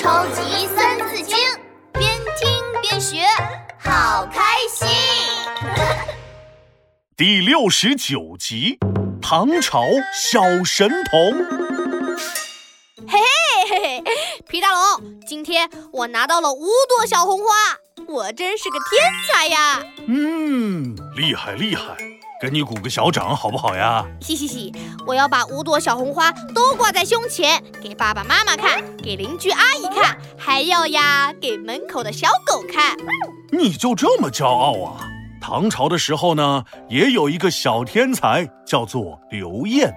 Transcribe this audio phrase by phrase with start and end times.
[0.00, 1.36] 超级三字经，
[1.92, 3.18] 边听边学，
[3.78, 4.42] 好开
[4.72, 4.88] 心。
[7.18, 8.78] 第六十九集，
[9.20, 9.84] 唐朝
[10.14, 11.32] 小神童。
[13.06, 13.18] 嘿
[13.68, 14.04] 嘿嘿嘿，
[14.48, 17.76] 皮大龙，今天我拿到了五朵小红花，
[18.08, 19.82] 我真是个天才呀！
[20.06, 21.94] 嗯，厉害厉害，
[22.40, 24.02] 给你鼓个小掌好不好呀？
[24.22, 24.72] 嘻嘻嘻，
[25.06, 32.96] 我要把五朵小红花都挂在胸前，给爸爸妈妈看，给邻居阿姨看，还要呀给门口的小狗看。
[33.52, 35.06] 你就这么骄傲啊？
[35.38, 39.92] 唐朝的时候呢，也有一个小天才，叫做刘晏，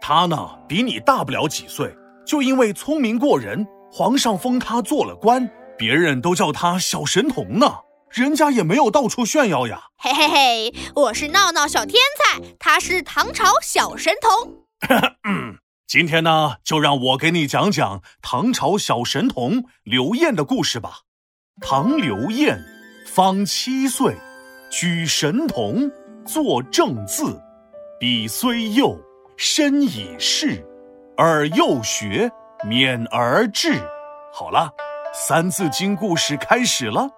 [0.00, 1.92] 他呢比你大不了几岁，
[2.24, 7.66] 就因为聪明过人，皇上封他做了官，别人都叫他小神童呢。
[8.10, 9.82] 人家也没有到处炫耀呀。
[9.96, 14.54] 嘿嘿嘿，我是闹闹小天才，他是唐朝小神童。
[15.28, 21.00] 嗯，今天呢，就让我给你讲讲唐朝小神童刘晏的故事吧。
[21.60, 22.58] 唐刘晏，
[23.06, 24.16] 方七岁。
[24.70, 25.90] 举神童，
[26.26, 27.40] 作正字，
[27.98, 28.98] 笔虽幼，
[29.36, 30.62] 身已仕，
[31.16, 32.30] 而幼学，
[32.66, 33.80] 勉而志。
[34.32, 34.70] 好了，
[35.14, 37.08] 《三字经》故事开始了。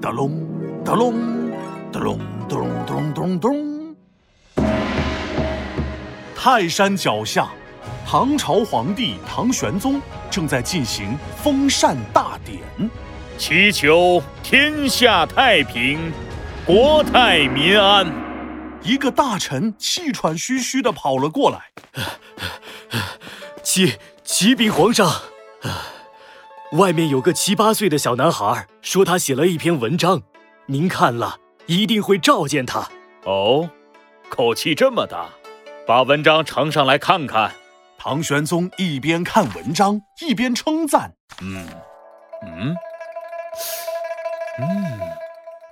[0.00, 0.46] 哒隆
[0.84, 1.50] 哒隆
[1.92, 3.96] 哒隆咚咚咚咚。
[6.36, 7.48] 泰山脚下，
[8.06, 12.60] 唐朝皇帝唐玄宗正在进行封禅大典，
[13.36, 16.12] 祈求天下太平。
[16.64, 18.06] 国泰民安，
[18.82, 21.58] 一个大臣气喘吁吁的跑了过来，
[23.64, 25.10] 启启禀皇上，
[26.72, 30.20] 外面有个七八岁的小男孩，说他写了一篇文章，
[30.66, 32.86] 您看了一定会召见他。
[33.24, 33.70] 哦，
[34.28, 35.30] 口气这么大，
[35.86, 37.52] 把文章呈上来看看。
[37.96, 41.66] 唐玄宗一边看文章一边称赞：“嗯，
[42.42, 42.76] 嗯，
[44.60, 45.00] 嗯。”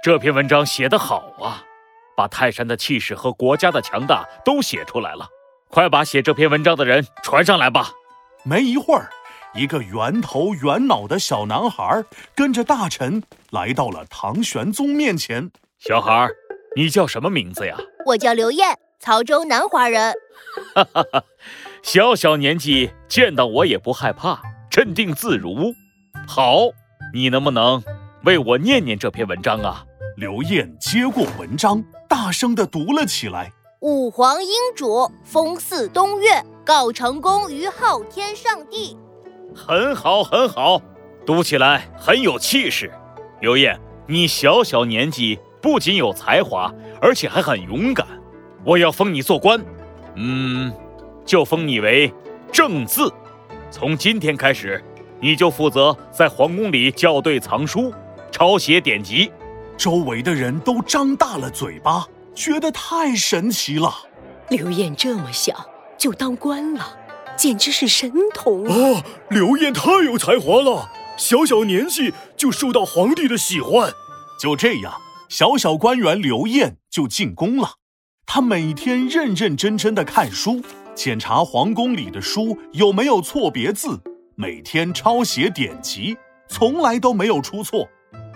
[0.03, 1.63] 这篇文章写得好啊，
[2.17, 5.29] 把泰山的气势和国家的强大都写出来了。
[5.69, 7.91] 快把写这篇文章的人传上来吧。
[8.45, 9.11] 没一会儿，
[9.57, 15.51] 一个圆头圆脑的小男孩跟着大臣来到了唐玄宗面前。
[15.79, 16.29] 小孩，
[16.77, 17.75] 你叫什么名字呀？
[18.05, 20.13] 我叫刘晏，曹州南华人。
[20.75, 21.25] 哈哈哈，
[21.83, 25.75] 小小年纪见到我也不害怕，镇定自如。
[26.29, 26.69] 好，
[27.15, 27.83] 你能不能
[28.25, 29.85] 为我念念这篇文章啊？
[30.19, 38.99] 刘晏接过文章，大声地读了起来：“武皇英主，封祀东岳，告成功于昊天上帝。”
[39.57, 40.83] 很好，很好，
[41.25, 42.93] 读起来很有气势。
[43.41, 48.07] 刘晏，你小小年纪不仅有才华，而且还很勇敢。
[48.65, 49.65] 我要封你做官，
[50.15, 50.71] 嗯，
[51.25, 52.13] 就封你为
[52.53, 53.11] 正字。
[53.71, 54.85] 从今天开始，
[55.21, 57.93] 你就负责在皇宫里校对藏书，
[58.31, 59.33] 抄写典籍。
[59.79, 63.91] 周围的人都张大了嘴巴，觉得太神奇了。
[64.51, 65.67] 刘晏这么小
[65.99, 66.97] 就当官了，
[67.37, 69.05] 简直是神童啊！
[69.31, 73.93] 刘晏太有才华了，小小年纪就受到皇帝的喜欢。
[74.41, 74.95] 就这样，
[75.29, 77.75] 小小官员刘晏就进宫了。
[78.25, 80.63] 他每天认认真真的看书，
[80.95, 84.01] 检查皇宫里的书有没有错别字，
[84.35, 86.17] 每天抄写典籍，
[86.49, 87.89] 从来都没有出错。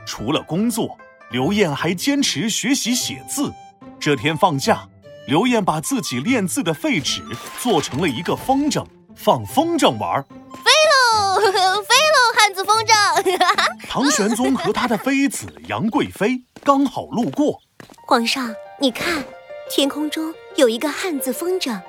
[0.07, 0.97] 除了工作。
[1.33, 3.53] 刘晏还坚持学习写字。
[4.01, 4.89] 这天放假，
[5.27, 7.23] 刘晏把自己练字的废纸
[7.61, 10.23] 做成了一个风筝，放风筝玩。
[10.25, 13.39] 飞喽， 飞喽，汉字风筝！
[13.89, 17.61] 唐玄宗和他的妃子杨贵妃刚好路过。
[18.07, 19.25] 皇上，你看，
[19.71, 21.81] 天空中有一个汉字风筝，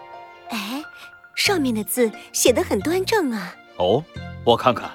[0.50, 0.84] 哎，
[1.36, 3.56] 上面的字写得很端正啊。
[3.78, 4.04] 哦，
[4.46, 4.92] 我看看，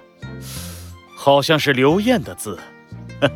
[1.16, 2.60] 好像是刘晏的字。
[3.20, 3.30] 哼。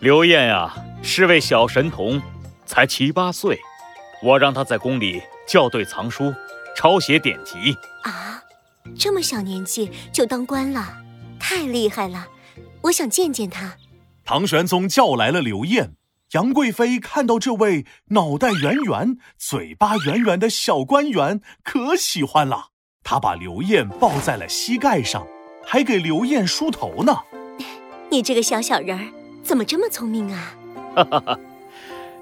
[0.00, 2.20] 刘晏呀，是位小神童，
[2.66, 3.60] 才七八岁。
[4.22, 6.32] 我让他在宫里校对藏书，
[6.76, 7.76] 抄写典籍。
[8.02, 8.42] 啊，
[8.98, 10.96] 这么小年纪就当官了，
[11.40, 12.26] 太厉害了！
[12.82, 13.76] 我想见见他。
[14.24, 15.94] 唐玄宗叫来了刘晏，
[16.32, 22.68] 杨贵妃看到这位脑袋圆圆、嘴巴圆圆的小官员，可喜欢了。
[23.02, 25.26] 她把刘晏抱在了膝盖上，
[25.64, 27.16] 还给刘晏梳头呢。
[28.10, 29.06] 你这个小小人儿。
[29.42, 30.54] 怎么这么聪明啊！
[30.94, 31.38] 哈哈哈，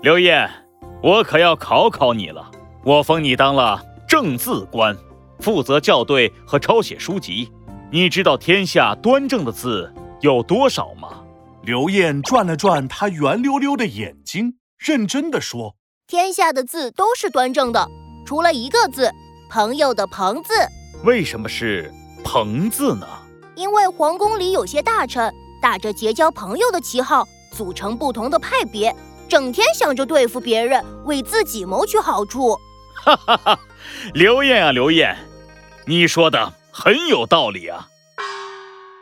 [0.01, 0.51] 刘晏，
[1.03, 2.51] 我可要考考你了。
[2.85, 4.97] 我封你当了正字官，
[5.39, 7.51] 负责校对和抄写书籍。
[7.91, 11.23] 你知道天下端正的字有多少吗？
[11.63, 15.77] 刘晏转了转他圆溜溜的眼睛，认真的说
[16.09, 17.87] ：“天下的字都是端正的，
[18.25, 19.11] 除了一个字，
[19.51, 20.55] 朋友的朋字。
[21.05, 21.93] 为什么是
[22.25, 23.07] 朋字呢？”
[23.57, 25.31] 因为皇宫里有些大臣
[25.61, 28.95] 打着结交朋友的旗号，组成不同的派别，
[29.31, 32.59] 整天想着对付别人，为自己谋取好处。
[32.97, 33.59] 哈哈哈，
[34.13, 35.17] 刘晏啊，刘晏，
[35.87, 37.87] 你说的很有道理啊。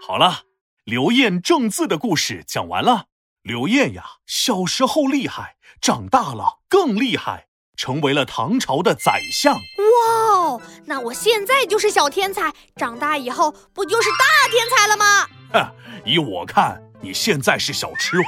[0.07, 0.41] 好了，
[0.85, 3.07] 刘晏正字的故事讲完了。
[3.43, 9.55] 刘晏呀，小时候厉害，长大了更厉害，成为了唐朝的宰相。
[9.55, 15.27] 哇哦，那我现在就是小天才，长大以后不就是大天才了吗？
[15.55, 15.75] 哼，
[16.05, 18.25] 依我看，你现在是小吃货，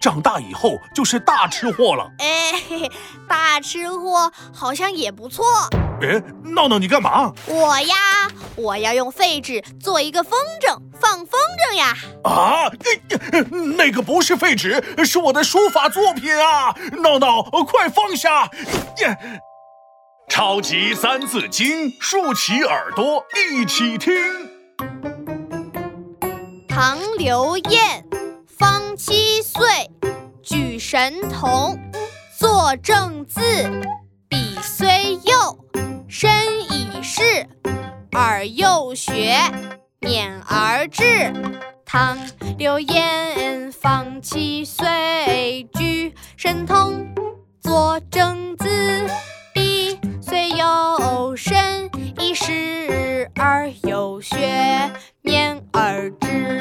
[0.00, 2.08] 长大以后就是大吃货了。
[2.18, 2.88] 哎，
[3.28, 5.44] 大吃货好像也不错。
[6.00, 7.32] 哎，闹闹，你干嘛？
[7.46, 7.94] 我呀，
[8.56, 11.40] 我要用废纸做一个风筝，放风
[11.70, 11.96] 筝呀。
[12.24, 12.70] 啊，
[13.76, 16.74] 那个不是废纸，是我的书法作品啊！
[17.02, 18.48] 闹闹，快放下！
[20.28, 24.14] 超级三字经，竖起耳朵一起听。
[26.68, 28.01] 唐刘晏，
[28.62, 29.60] 方七岁，
[30.40, 31.76] 举神童，
[32.38, 33.40] 作正字，
[34.28, 35.58] 笔虽幼。
[36.06, 36.30] 身
[36.70, 37.48] 已仕，
[38.12, 39.36] 而幼学，
[40.00, 41.32] 勉而志。
[41.84, 42.16] 唐
[42.56, 47.04] 刘晏方七岁，举神童，
[47.60, 49.10] 作正字，
[49.52, 54.92] 笔虽幼，身已仕，而幼学，
[55.24, 56.51] 勉而志。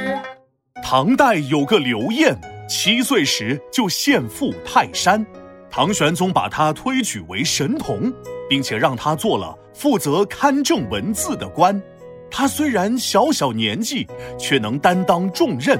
[0.94, 5.26] 唐代有个刘晏，七岁时就献赋泰山，
[5.70, 8.12] 唐玄宗把他推举为神童。
[8.50, 11.82] 并且让他做了负责勘正文字的官。
[12.30, 14.06] 他虽然小小年纪，
[14.38, 15.80] 却能担当重任。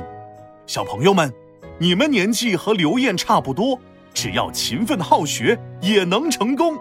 [0.66, 1.30] 小朋友们，
[1.78, 3.78] 你们年纪和刘晏差不多，
[4.14, 6.78] 只要勤奋好学，也能成功。